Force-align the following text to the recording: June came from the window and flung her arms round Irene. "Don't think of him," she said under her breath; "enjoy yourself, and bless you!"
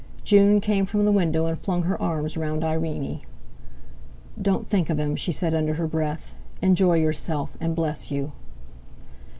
June 0.23 0.59
came 0.59 0.87
from 0.87 1.05
the 1.05 1.11
window 1.11 1.45
and 1.45 1.59
flung 1.59 1.83
her 1.83 2.01
arms 2.01 2.35
round 2.35 2.63
Irene. 2.63 3.19
"Don't 4.41 4.67
think 4.67 4.89
of 4.89 4.97
him," 4.97 5.15
she 5.15 5.31
said 5.31 5.53
under 5.53 5.75
her 5.75 5.85
breath; 5.85 6.33
"enjoy 6.59 6.97
yourself, 6.97 7.55
and 7.61 7.75
bless 7.75 8.09
you!" 8.09 8.31